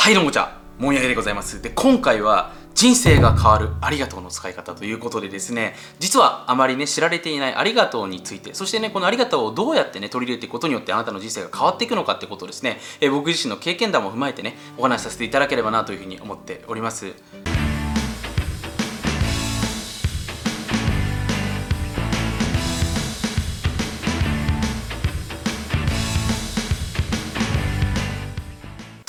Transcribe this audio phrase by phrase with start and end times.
[0.00, 17.14] はいどうもちゃもんやでございますで今回は人生が変わるありがとうの使い方ということでですね実はあまりね知られていないありがとうについてそしてねこのありがとうをどうやってね取り入れていくことによってあなたの人生が変わっていくのかってことをですね、え僕自身の経験談も踏まえてねお話しさせていただければなというふうに思っております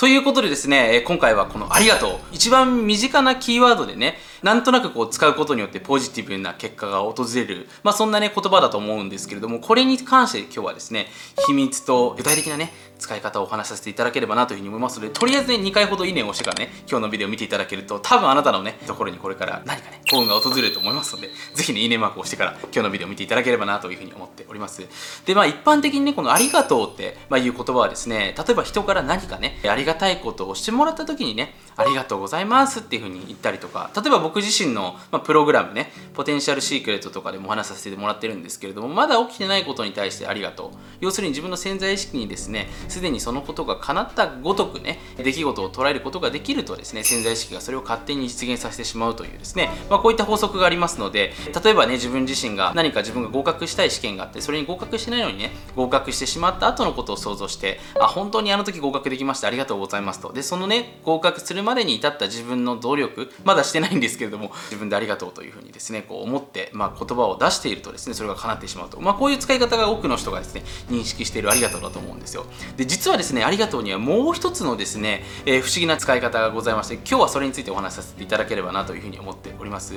[0.02, 2.18] ということでですね、今回はこのありがとう。
[2.32, 11.06] 一番身近なキーワードでね、なんとなくこう使うことによってポジティブな結果が訪れる、まあそんなね言葉だと思うんですけれども、これに関して今日はですね、
[11.46, 24.86] 秘密と具体的なね、使い方をお話しさせていただければなというふうに思いますので、とりあえずね、2回ほどいいねを押してからね、今日のビデオを見ていただけると、多分あなたのね、ところにこれから何かね、幸運が訪れると思いますので、ぜひね、いいねマークを押してから今日のビデオを見ていただければなというふうに思っております。
[25.26, 40.70] で、まあ一般的にね、このありがとうって、まあ、いう言葉はですね、例えば人から何かね、ありがたいことをしてもらった時にね、ありがとうございますっていうふうに言ったりとか、例えば僕僕自身の、まあ、プログラムね、ポテンシャルシークレットとかでも話させてもらってるんですけれども、まだ起きてないことに対してありがとう。
[41.00, 72.46] 要するに自分の潜在意識にですね、すでにそのことが叶ったごとくね出来事を捉えることができるとですね潜在意識がそれを勝手に実現させてしまうというですね、まあ、こういった法則がありますので例えばね自分自身が何か自分が合格したい試験があってそれに合格してないのにね合格してしまった後のことを想像してあ本当にあの時合格できましたありがとうございますとでそのね合格するまでに至った自分の努力まだしてないんですけどけれども自分でありがとうというふうにですねこう思って、まあ、言葉を出しているとですねそれが叶ってしまうと、まあ、こういう使い方が多くの人がですね認識しているありがとうだと思うんですよ。
[72.76, 79.94] で実はですねありがとうにはもう一つのですね、えー、不思議な使い方がございまして今日はそれについてお話しさせていただければなというふうに思っております。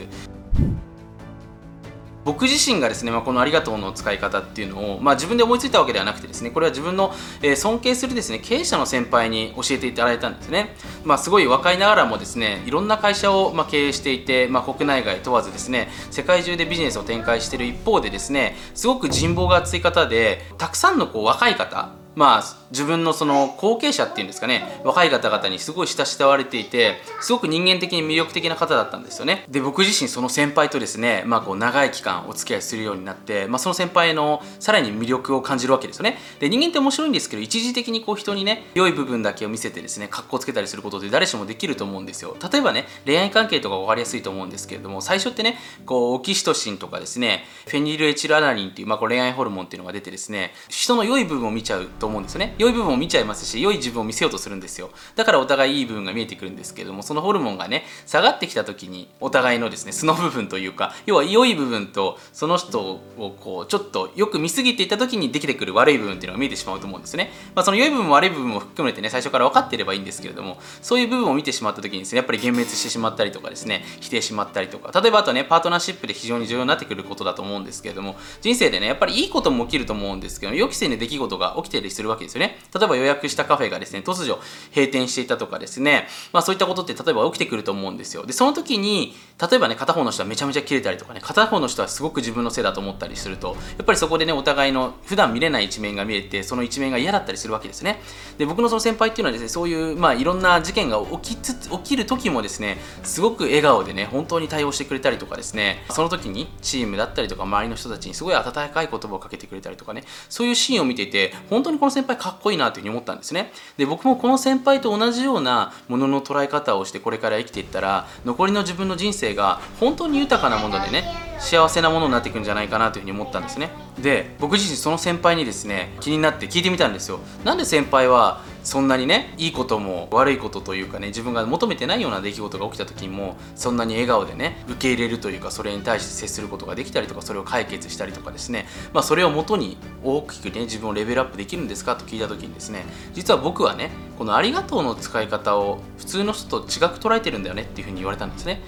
[2.25, 29.45] 僕自身がですね、まあ、このありがとうの使い方っていうのを、まあ、自分で思いついたわけではなくてですねこれは自分の、えー、尊敬するですね経営者の先輩に教えていただいたんですね、まあ、すごい若いながらもですねいろんな会社を、まあ、経営していて、まあ、国内外問わずですね世界中でビジネスを展開している一方でですねすごく人望が厚い方でたくさんのこう若い方まあ自分のその後継者っていうんですかね若い方々にすごい親しわれていてすごく人間的に魅力的な方だったんですよね。
[29.49, 36.17] で僕自身その先輩とですねまあこう長い期間お付き合いするようになって、まあ、その先輩のさらに魅力を感じるわけですよね。
[36.39, 42.35] で人間って面白いんですけど一時的にこう人にね良い部分だけを見せてですね格好つけたりすることで誰しもできると思うんですよ。
[42.51, 52.53] 例えばね恋愛関係とか分かりやすいと思うんですけれども最初ってねこうオキシトシンとかですねフェニルエチルアナリンっていう、まあ、これ恋愛ホルモンっていうのが出てですね人の良い部分を見ちゃうとと思うんですよね。
[52.59, 54.91] 良い部分を見ちゃいますし良い自分を見せようとするんですよ。
[55.15, 62.79] だからお互いいい部分が見えてくるんですけどもそのホルモンがね下がってきた時にお互いのですね素の部分というか要は良い部分とその人
[63.17, 84.39] をこうちょっとよく見すぎていた時にできてくる悪い部分っていうのが見えてしまうと思うんですね、まあ、その良い部分も悪い部分も含めてね最初から分かっていればいいんですけれどもそういう部分を見てしまった時にですねやっぱり幻滅してしまったりとかですね否定しまったりとか例えばあとねパートナーシップで非常に重要になってくることだと思うんですけれども人生でねやっぱりいいことも起きると思うんですけど予期せぬ出来事が起きてたりするわけですよね例えば予約したカフェがですね、突如
[84.75, 88.25] 閉店していたとかですね、まあそういったことって例えば起きてくると思うんですよ。
[88.25, 98.01] で、その時に、例えばね、片方の人はめちゃめちゃ切れたりとかね、片方の人はすごく自分のせいだと思ったりすると、やっぱりそこでね、お互いの普段見れない一面が見えて、その一面が嫌だったりするわけですね。
[98.37, 113.51] で、僕のその先輩っていうのはですね、そういう、まあいろんな事件が起きつつ、起きる時もですね、すごく笑顔でね、本当に対応してくれたりとかですね、その時にチームだったりとか周りの人たちにすごい温かい言葉をかけてくれたりとかね、そういうシーンを見ていて、本当にこの先輩かっこいいなというふうに思ったんですね。
[113.77, 121.03] で僕もこの先輩と同じようなものの捉え方をしてこれから生きていったら残りの自分の人生が本当に豊かなものでね
[121.39, 123.69] 幸せなものになっていくんじゃないかなというふうに思ったんですね。
[124.01, 127.19] で僕自身その先輩にですね気になって聞いてみたんですよ。
[127.43, 138.65] なんで先輩はそんなにねいいことも悪いことというかね自分が求めてないような出来事が起きた時もそんなに笑顔でね受け入れるというかそれに対して接することができたりとかそれを解決したりとかですね。
[138.91, 148.61] まあそれをもとに大きくね自分をレベルアップできるんですかと聞いた時にですね実は僕はねこのありがとうの使い方を普通の人と違く捉えてるんだよねっていうふうに言われたんですね。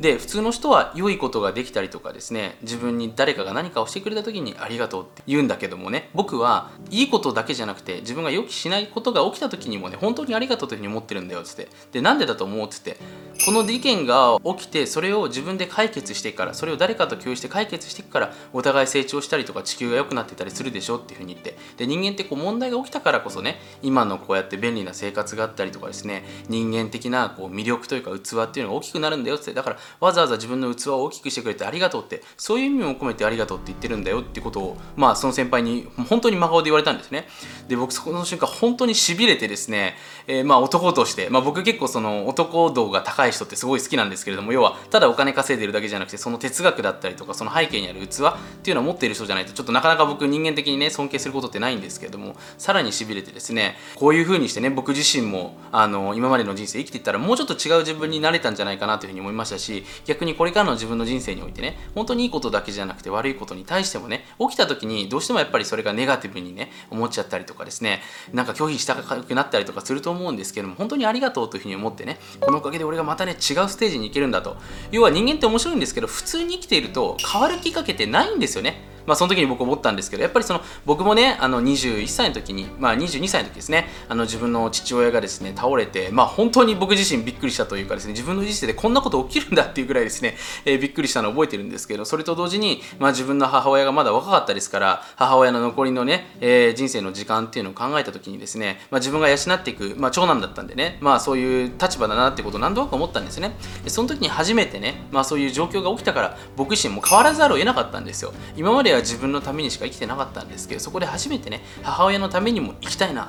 [0.00, 11.68] で普通の人は良いことができたりとかですね自分に誰かが何かをしてくれた時にありがとうって言うんだけどもね僕はいいことだけじゃなくて自分が予期しないことが起きた時にもね本当にありがとうというふうに思ってるんだよっつって。
[11.92, 12.96] でなんでだと思うっつって
[13.44, 21.56] この事件が起きてそれを自分で解決してからそれを誰かと共有して解決していくからお互い成長したりとか地球が良くなってたりするでしょっていうふうに言って。
[21.76, 29.52] で人間ってこう問題が起きたからこそね今のこうやって便利な生活があったりとかですね人間的なこう魅力というか器っていうのが大きくなるんだよって。
[29.52, 37.26] だからわざわざ自分の器を大きくしてくれてありがとうってそういう意味も込めてありがとうって言ってるんだよってことをまあその先輩に本当に真顔で言われたんですね。
[37.68, 39.96] で僕その瞬間本当にしびれてですね、
[40.26, 68.00] えー、まあ男として、まあ、僕結構その男度が高い人ってすごい好きなんですけれども要はただお金稼いでるだけじゃなくてその哲学だったりとかその背景にある器っていうのを持っている人じゃないとちょっとなかなか僕人間的にね尊敬することってないんですけれどもさらにしびれてですねこういう風にしてね僕自身もあの今までの人生生きていったらもうちょっと違う自分になれたんじゃないかなというふうに思いましたしし逆にこれからの自分の人生においてね本当にいいことだけじゃなくて悪いことに対してもね起きた時にどうしてもやっぱりそれがネガティブにね思っちゃったりとかですね
[68.32, 73.38] なんか拒否したくなったりとかすると思うんですけども本当にありがとうというふうに思ってねこのおかげで俺がまたね違う
[73.68, 74.56] ステージに行けるんだと。
[74.90, 78.93] 要は人間って面白いんですけど普通に生きていると変わるきっかけってないんですよね。
[79.06, 103.56] まあ、その時に僕思ったんですけどやっぱりその僕もねあの21歳の時に、まあ、22歳の時ですねあの自分の父親がですね倒れて、まあ、本当に僕自身びっくりしたというかですね自分の人生でこんなこと起きるんだっていうぐらいですね、えー、びっくりしたのを覚えてるんですけどそれと同時に、まあ、自分の母親がまだ若かったですから母親の残りのね、えー、人生の時間っていうのを考えた時にですね、まあ、自分が養っていく、まあ、長男だったんでね、まあ、そういう立場だなってことを何度か思ったんですね。
[103.86, 108.32] その時に初めてね、まあ、そういう状況が起きたから僕自身も変わらざるを得なかったんですよ。
[108.56, 113.28] 今までは自分のためにしか生きてなかったんですけどそこで初めてね母親のためにも生きたいな。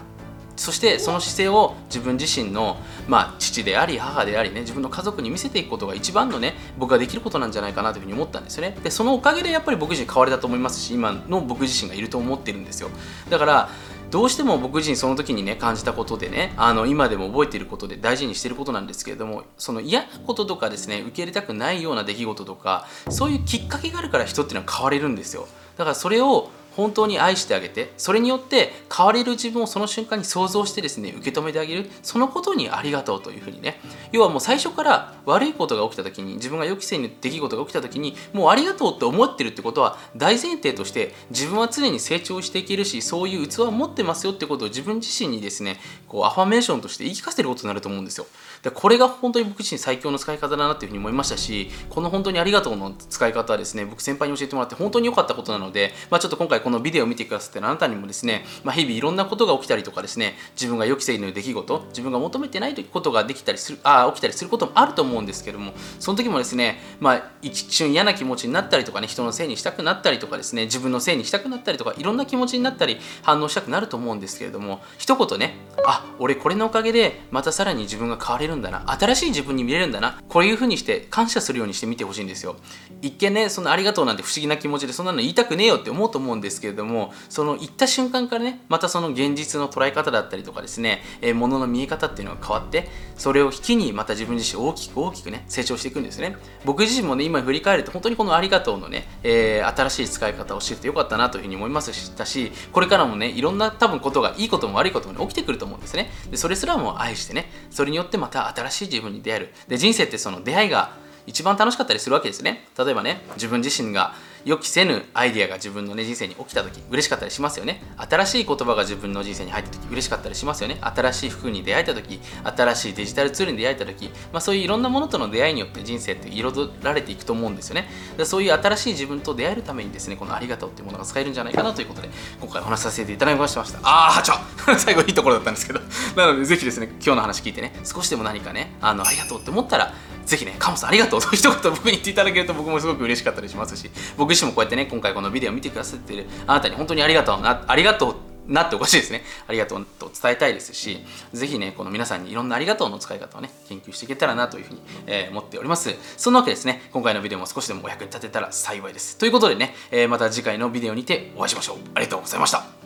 [0.56, 2.78] そしてその姿勢を自分自身の、
[3.08, 8.78] まあ、父であり母でありね自分の家族に見せていくことが一番のね僕ができることなんじゃないかなというふうに思ったんですよね。
[8.84, 12.90] でそのおかげでやっぱり僕自身変われたと思いますし今の僕自身がいると思ってるんですよ。
[13.30, 13.70] だから
[14.16, 25.50] どうしても僕自身その時にね感じたことでねあの今でも覚えていることで大事にしていることなんですけれどもその嫌なこととかですね受け入れたくないような出来事とかそういうきっかけがあるから人っていうのは変われるんですよ。
[25.76, 31.90] だからそれを本当に愛してあげてそれによって変われる自分をその瞬間に想像してですね受け止めてあげる。
[32.04, 33.80] そのことにありがとうというふうにね。
[34.12, 48.28] 要はもう最初から悪いことが起きた時に自分が予期せぬ出来事が起きた時にもうありがとうって思ってるってことは大前提として自分は常に成長していけるしそういう器を持ってますよってことを自分自身にですねこうアファメーションとして言い聞かせることになると思うんですよ。
[48.62, 75.54] でこれが本当に僕自身最強の使い方だなっていうふうに思いましたしこの本当にありがとうの使い方はですね僕先輩に教えてもらって本当に良かったことなので、まあ、ちょっと今回このビデオを見てくださってるあなたにもですね、まあ、日々いろんなことが起きたりとかですね自分が予期せぬ出来事自分が求めてないことができたりするあ起きたりすることもあると思うんですけどもその時もですね、まあ、一瞬嫌な気持ちになったりとかね人のせいにしたくなったりとかですね自分のせいにしたくなったりとかいろんな気持ちになったり反応したくなると思うんですけれども一言ね
[75.86, 82.56] あ俺これのおかげでまたさらに自分が変われるんだな新しい自分に見れるんだなこういうふうにして感謝するようにしてみてほしいんですよ。
[83.02, 92.88] 一見ねそのありがとうなんて不思議な気持ちでそんなの言いたくねえよって思うと思うんですですけれどもその言った瞬間からねまたその現実の捉え方だったりとかですね、えー、物の見え方っていうのが変わって
[93.18, 96.38] それを引きにまた自分自身大きく大きくね成長していくんですね。
[96.64, 106.10] 僕自身もね今振り返ると本当にこのありがとうのね、えー、新しい使い方を知ってよかったなというふうに思いますしたしこれからもねいろんな多分ことがいいことも悪いことも、ね、起きてくると思うんですね。
[106.30, 109.54] でそれすらも愛してねそれによってまた新しい自分に出会える。
[109.68, 112.68] で人生ってその出会いが一番楽しかったりするわけですね。
[112.78, 114.14] 例えばね自分自身が
[114.46, 117.82] 予期せぬアイデアが自分の、ね、人生に起きた時嬉しかったりしますよね。
[117.98, 120.78] 新しい言葉が自分の人生に入った時嬉しかったりしますよね。
[120.82, 127.90] 新しい服に出会えた時新しいデジタルツールに出会えた時、まあ、そういういろんなものとの出会いによって人生って彩られていくと思うんですよね。
[128.18, 132.10] でそういう新しい自分と出会えるためにですねこのありがとうっていうものが使えるんじゃないかなということで
[132.40, 133.62] 今回お話しさせていただきました。
[133.82, 134.36] ああちょ
[134.78, 135.80] 最後いいところだったんですけど。
[136.16, 139.94] なのでぜひですね今日の話聞いてね少しでも何かねあのありがとうって思ったら
[140.26, 148.16] ぜひね、カモさんありがとうと 一言僕に言っていただけると僕もすごく嬉しかったりしますし、僕自身もこうやってね、今回このビデオを見てくださっているあなたに本当にありがとうな、ありがとう
[148.48, 149.24] なっておかしいですね。
[149.48, 155.96] ありがとうと伝えたいですし、ぜひね、この皆さんにいろんなありがとうの使い方をね、研究していけたらなというふうに、えー、思っております。
[156.18, 159.18] そんなわけですね、今回のビデオも少しでもお役に立てたら幸いです。
[159.18, 161.78] ということでね、えー、また次回のビデオにてお会いしましょう。
[161.96, 162.85] ありがとうございました。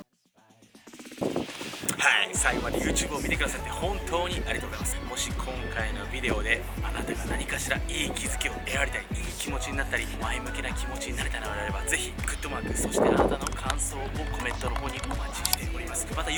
[2.00, 2.30] はい。
[2.32, 4.98] 最後まで YouTube を見てくださって本当にありがとうございます。
[5.10, 14.00] もし今回のビデオであなたが何かしらいい気づきを得られたりいい気持ちになったり前向きな気持ちになれたのであればぜひグッドマークそしてあなたの感想を
[14.32, 16.08] コメントの方にお待ちしております。
[16.16, 16.29] また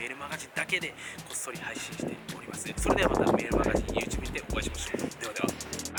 [0.00, 0.94] メールマガジンだけでこ
[1.34, 4.98] っそり配信しておりますそれではまたメールマガジン YouTube にてお会いしましょう。
[5.20, 5.79] ではでは。